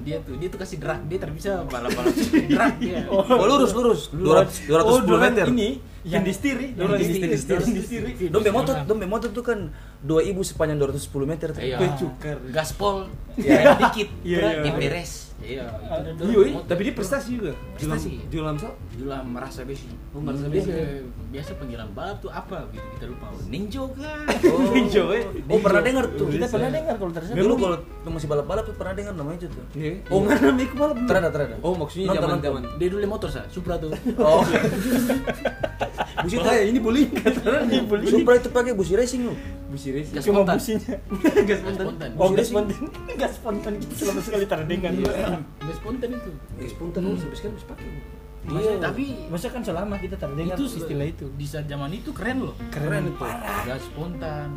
[0.03, 2.11] Dia tuh dia tuh kasih drag, dia terbisa balap-balap
[2.51, 3.07] drag dia.
[3.07, 4.01] Oh, lurus, lurus.
[4.11, 4.67] 200
[5.07, 5.45] 210 meter.
[5.47, 5.69] Ini
[6.05, 7.73] yang di stiri, Yang dorang di di stiri, stiri, stiri.
[7.73, 8.29] di stiri.
[8.29, 11.59] Dombe motor, dombe motor tuh kan dua ibu sepanjang 210 meter tuh.
[11.59, 11.77] Iya.
[11.77, 12.37] Pecukar.
[12.47, 13.73] Gaspol, Iya.
[13.75, 14.71] dikit, Iya, iya.
[14.71, 15.33] beres.
[15.35, 17.51] Iya, itu Iya, iya, tapi dia prestasi juga.
[17.75, 18.23] Prestasi.
[18.31, 18.71] Julham so.
[18.95, 19.85] Julham merasa besi.
[20.09, 20.71] Oh, merasa Dia besi.
[20.71, 23.25] be- biasa panggilan balap tuh apa gitu kita lupa.
[23.45, 24.23] Ninjo kah?
[24.55, 25.23] Oh, Ninja, eh.
[25.45, 26.31] Oh, pernah dengar tuh.
[26.31, 27.35] Kita pernah dengar kalau terasa.
[27.35, 29.65] Dulu kalau tuh masih balap-balap tuh pernah dengar nama itu tuh.
[29.75, 29.91] Iya.
[30.07, 30.97] Oh, nggak namanya balap.
[31.03, 31.55] Terada, terada.
[31.59, 32.61] Oh, maksudnya zaman zaman.
[32.79, 33.91] Dia dulu motor sa, Supra tuh.
[34.17, 34.39] Oh.
[36.17, 38.11] Busi Bahaya, ini bullying kata ini bullying.
[38.13, 39.33] Supra itu pakai busi racing lu.
[39.67, 40.13] Busi racing.
[40.13, 40.55] Gas Cuma spontan.
[40.57, 40.93] businya.
[41.41, 42.09] Gas Gas spontan.
[42.15, 42.75] Oh, gas spontan.
[43.13, 44.91] Gas spontan kita selama sekali terdengar.
[45.59, 46.31] Gas spontan itu.
[46.55, 47.87] Gas spontan lu sampai sekarang masih pakai.
[48.45, 51.25] Maksudnya, tapi Masa kan selama kita terdengar itu istilah itu.
[51.31, 52.55] di saat zaman itu keren loh.
[52.69, 53.25] Keren itu.
[53.65, 54.49] Gas spontan.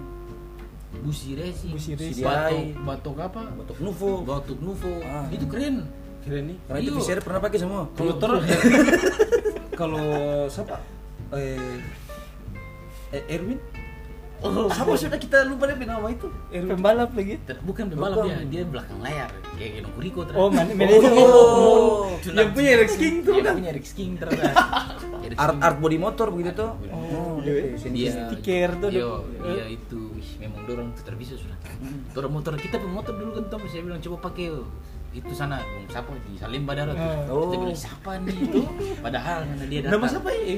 [0.99, 2.25] Busi racing, Busi racing.
[2.25, 3.43] batok, batok apa?
[3.55, 4.13] Batok Nuvo.
[4.23, 5.29] Batok Nuvo, Ah.
[5.29, 5.85] itu keren.
[6.21, 6.57] Keren nih.
[6.63, 6.99] Karena itu Iya.
[6.99, 7.83] PCR pernah pakai semua.
[7.93, 8.43] Kalau terus
[9.81, 10.05] kalau
[10.49, 10.77] siapa?
[11.33, 11.79] Eh
[13.13, 13.61] eh, Erwin?
[14.39, 16.31] Oh, siapa sudah kita lupa deh nama itu?
[16.55, 16.79] Erwin.
[16.79, 17.43] Pembalap lagi.
[17.67, 18.31] Bukan pembalap Bukan.
[18.31, 20.39] dia, dia belakang layar kayak Geno Kuriko ternyata.
[20.39, 21.11] Oh, man, manajer.
[21.11, 22.15] Oh.
[22.23, 23.55] Yang punya Rex King tuh Yang kan?
[23.59, 24.55] punya Rex King ternyata.
[25.29, 26.71] Rex Art art body motor begitu tuh.
[26.95, 27.75] Oh, Iya.
[27.91, 29.21] dia stiker tuh, Iya, dok.
[29.47, 31.59] iya itu Wih, memang dorong tuh terbisa sudah.
[32.15, 34.55] Dorong motor kita pun motor dulu kan Tom saya bilang coba pakai
[35.09, 37.03] itu sana Bung siapa di Salimba darat tuh.
[37.03, 37.27] Ah.
[37.33, 37.51] Oh.
[37.51, 38.61] Kita bilang siapa nih itu?
[39.03, 39.93] Padahal karena dia datang.
[39.99, 40.57] Nama siapa ya?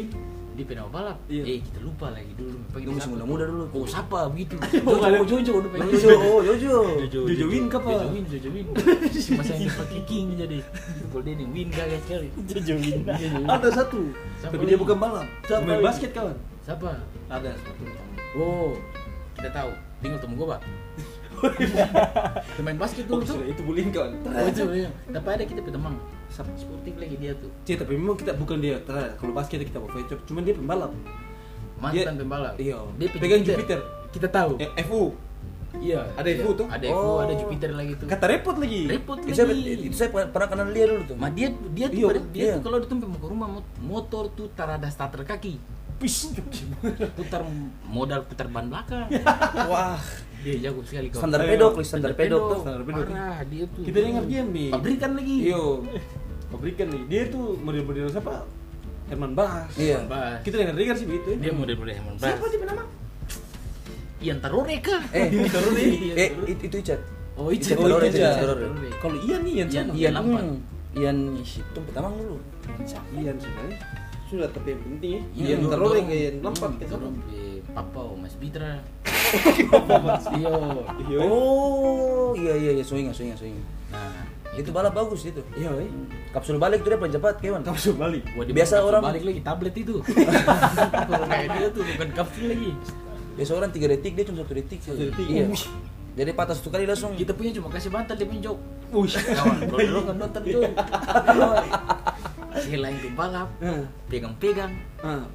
[0.60, 1.16] Dia pengen balap.
[1.24, 1.42] Iya.
[1.48, 2.60] Eh kita lupa lagi dulu.
[2.60, 3.12] Itu masih siapa?
[3.16, 3.64] muda-muda dulu.
[3.72, 4.60] Oh siapa begitu?
[4.84, 6.76] Oh, Jojo Jojo udah pengen Jojo, oh Jojo.
[7.08, 7.90] Jojo Win ke apa?
[7.96, 8.66] Jojo Win, Jojo Win.
[9.40, 10.58] Masa yang pakai King jadi.
[11.08, 12.28] Golden yang Win kagak sekali.
[12.44, 13.00] Jojoin.
[13.48, 14.00] Ada satu.
[14.44, 15.24] Tapi dia bukan balap.
[15.48, 16.36] Siapa Main basket kawan.
[16.60, 16.90] Siapa?
[17.32, 17.82] Ada satu.
[18.36, 18.76] Oh,
[19.40, 19.72] kita tahu.
[20.04, 20.60] Tinggal temu gua, Pak.
[22.56, 23.40] Pemain basket dulu tuh.
[23.42, 23.90] itu bullying.
[23.90, 24.88] Oh itu iya.
[25.08, 25.94] Tapi ada kita teman.
[26.30, 27.50] Sportif lagi dia tuh.
[27.64, 28.78] Cih, tapi memang kita bukan dia.
[28.80, 30.92] Ternyata kalau basket kita Fecop, cuman dia pembalap.
[31.80, 32.54] Mantan Dia- pembalap.
[32.56, 32.76] Iya.
[32.96, 33.80] Dia Pegang Jupiter.
[34.10, 34.58] Kita tahu.
[34.58, 35.16] Eh, FU.
[35.78, 36.02] Iya.
[36.14, 36.42] Ada iya.
[36.42, 36.66] FU tuh?
[36.66, 37.18] Ada FU, Oh.
[37.22, 38.06] ada Jupiter lagi tuh.
[38.06, 38.80] Kata repot lagi.
[38.86, 39.86] repot saya, lagi.
[39.86, 41.16] itu saya pernah kenal dia dulu tuh.
[41.30, 42.52] Dia dia tuh Iya, dia iya.
[42.58, 45.56] tuh kalau datang mau ke rumah mot- motor tuh tarada starter kaki.
[46.00, 46.32] Pis.
[47.18, 47.44] Putar
[47.84, 49.06] modal putar ban belakang.
[49.70, 50.00] Wah,
[50.40, 51.20] dia jago sekali kawan.
[51.20, 52.60] standar pedok, standar pedok tuh.
[52.64, 53.06] standar pedok.
[53.06, 53.82] Parah dia tuh.
[53.84, 54.68] Kita dengar dia nih.
[54.72, 55.36] Pabrikan lagi.
[55.46, 55.64] Iyo.
[56.48, 57.02] Pabrikan nih.
[57.06, 58.34] Dia tuh model-model siapa?
[59.06, 59.70] Herman Bas.
[59.76, 59.98] Iya.
[60.06, 60.40] Bas.
[60.40, 61.28] Kita dengar-dengar sih begitu.
[61.36, 62.24] Dia model-model Herman Bas.
[62.26, 62.84] Siapa dia nama?
[64.20, 65.02] Ian Tarore kah?
[65.16, 65.40] Eh, deh.
[65.48, 66.48] Iya, eh Tarore.
[66.52, 67.00] itu itu Icat.
[67.40, 67.76] Oh, Icat.
[67.76, 68.34] Tarore, Oh, Icat.
[68.36, 68.66] Tarore.
[69.00, 69.86] Kalau Ian nih Ian Ian.
[69.96, 70.12] Ian.
[70.20, 70.56] Hmm,
[70.92, 72.36] Ian itu pertama dulu.
[73.16, 73.64] Ian sudah.
[74.30, 75.22] Sudah tapi yang penting ya.
[75.34, 77.10] Iya, dorong- ke Ian Lampat ke sana.
[77.70, 78.78] Papa Mas Bitra.
[79.58, 80.50] Iyo.
[81.02, 81.18] Iya.
[81.20, 83.62] Oh, iya iya iya, so ingat, so ingat, so ingat.
[83.90, 85.38] Nah, Itu balap bagus itu.
[85.54, 85.70] Iya.
[86.30, 87.62] Kapsul balik tuh dia paling cepat, kawan.
[87.62, 88.22] Kapsul balik.
[88.50, 89.98] Biasa orang- balik lagi tablet itu.
[91.30, 92.70] Kayak dia tuh bukan kapsul lagi.
[93.34, 94.78] Biasa orang 3 detik, dia cuma 1 detik.
[94.82, 95.26] Satu detik.
[95.26, 95.46] Iya.
[96.10, 97.14] Jadi patah satu kali langsung.
[97.14, 98.58] Kita punya cuma kasih bantal dia punya jok.
[98.90, 100.62] Kawan, kalau kan nonton jok.
[102.60, 103.48] Si lain tuh balap,
[104.06, 104.72] pegang-pegang.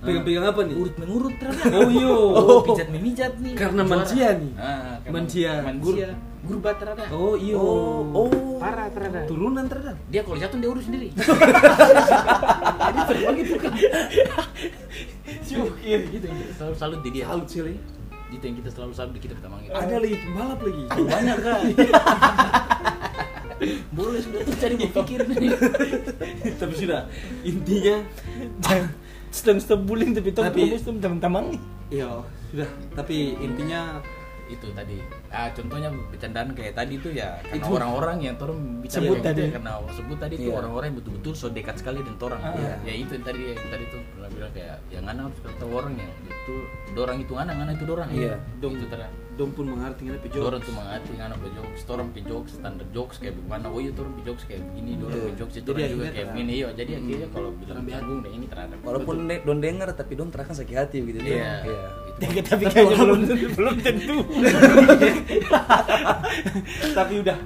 [0.01, 0.75] Pegang-pegang apa nih?
[0.77, 1.73] Urut mengurut ternyata.
[1.81, 2.13] Oh, iyo.
[2.37, 3.53] Oh, pijat memijat nih.
[3.57, 3.93] Karena Juara.
[3.97, 4.51] manusia nih.
[4.55, 5.51] Karena Manusia.
[5.65, 6.07] Manusia.
[6.45, 7.09] Gurba ternyata.
[7.09, 7.57] Oh, iyo.
[7.57, 8.61] Oh, oh.
[8.61, 9.25] Parah ternyata.
[9.25, 9.97] Turunan ternyata.
[10.13, 11.09] Dia kalau jatuh dia urus sendiri.
[12.85, 13.73] Jadi serba gitu kan.
[15.41, 15.99] Syukir.
[16.13, 17.25] Gitu yang kita selalu salut di dia.
[17.25, 17.75] Salut sekali.
[18.29, 19.73] Itu yang kita selalu salut di kita pertama gitu.
[19.73, 20.83] Ada lagi pembalap lagi.
[20.89, 21.61] banyak kan.
[23.91, 25.19] Boleh sudah tuh cari berpikir.
[26.61, 27.01] Tapi sudah
[27.41, 27.95] intinya
[28.61, 28.87] Jangan
[29.31, 31.55] stop stop bullying tapi tong Tapi- teman-teman.
[31.87, 32.69] Iya, sudah.
[32.95, 33.99] Tapi intinya
[34.45, 35.01] itu tadi
[35.33, 39.41] ah contohnya bercandaan kayak tadi tuh ya karena orang-orang yang torong bicara Sebut tadi.
[39.41, 40.57] ya, karena sebut tadi tuh Iya.
[40.61, 42.53] orang-orang yang betul-betul so dekat sekali dengan torang Ah.
[42.53, 45.93] ya, ya itu yang tadi yang tadi tuh pernah bilang kayak yang ana harus orang
[45.97, 46.55] yang itu
[46.93, 48.37] dorang itu ana ana itu dorang Iya.
[48.61, 50.39] dong itu terang dong pun mengerti kenapa jokes.
[50.41, 53.91] dorang tuh mengerti ana pe jokes torang pe jokes standar jokes kayak bagaimana oh iya
[53.91, 55.07] torang pe jokes kayak begini Iya.
[55.21, 58.45] pe jokes itu Jadi juga kayak begini iya jadi akhirnya kalau bilang canggung dan ini
[58.45, 61.19] terhadap Walaupun de- don denger tapi don terakan sakit hati begitu.
[61.25, 61.87] iya Iya.
[62.15, 62.39] itu.
[62.45, 63.19] Tapi kayaknya belum
[63.53, 64.17] belum tentu.
[66.93, 67.37] Tapi udah.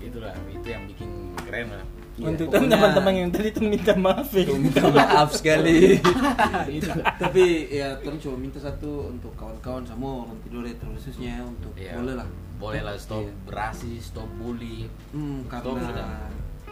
[0.00, 1.08] itulah itu yang bikin
[1.40, 1.91] keren lah Iya,
[2.24, 4.44] Untuk pokoknya- teman-teman yang tadi tuh minta maaf ya.
[4.48, 5.98] Minta maaf sekali.
[6.72, 11.72] itu Tapi ya terus coba minta satu untuk kawan-kawan semua orang tidur ya khususnya untuk
[11.74, 11.96] Iya.
[11.96, 12.28] boleh lah.
[12.56, 13.34] boleh lah stop Iya.
[13.50, 16.06] rasis stop bully Hmm, Stop karena sudah.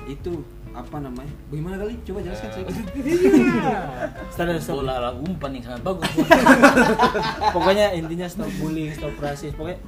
[0.07, 0.33] itu
[0.71, 1.35] apa namanya?
[1.47, 1.99] Bagaimana kali?
[2.01, 2.55] Coba jelaskan Ya.
[2.55, 2.67] saya.
[4.31, 4.77] Standar stop.
[4.79, 6.07] bola lah umpan yang sangat bagus
[7.55, 9.51] Pokoknya intinya stop bullying, stop rasis.
[9.53, 9.79] Pokoknya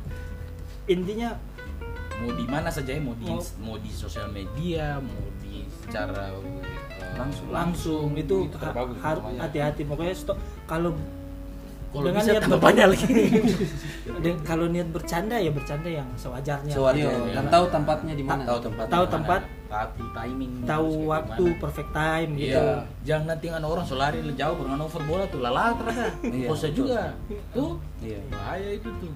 [0.85, 1.39] intinya
[2.23, 6.31] mau di mana saja ya mau di Mau- mau di sosial media mau di secara
[6.31, 6.71] eh,
[7.13, 7.47] Langsung.
[7.51, 9.41] langsung itu, itu ha- harus semuanya.
[9.43, 9.83] hati-hati.
[9.85, 10.95] Pokoknya stop kalau
[11.93, 13.07] kalau dengan bisa niat tambah ber- banyak lagi
[14.49, 16.73] kalau niat bercanda ya bercanda yang sewajarnya.
[16.73, 17.13] Sewajarnya.
[17.13, 17.35] Iya, Iya.
[17.37, 18.43] dan tahu tempatnya di mana.
[18.47, 18.85] Tahu tempat.
[18.89, 21.61] Tahu tempat, tahu timing tahu waktu gimana.
[21.61, 22.57] perfect time gitu.
[22.57, 26.07] Iya, jangan nanti kan orang selari jauh dengan over bola tuh lalat ternyata.
[26.25, 27.01] Iya, juga.
[27.53, 28.21] Tuh, Iya.
[28.31, 29.13] bahaya itu tuh.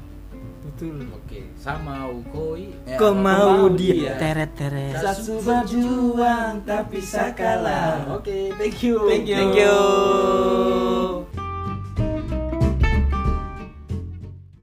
[0.67, 1.07] Betul.
[1.15, 2.75] Oke, sama Ukoi.
[2.85, 4.13] Ya, Kau mau dia dia.
[4.19, 4.99] teret teret.
[4.99, 8.19] Satu berjuang tapi sakalah.
[8.19, 9.07] Oke, thank you.
[9.07, 9.37] Thank you.
[9.39, 11.36] Thank you.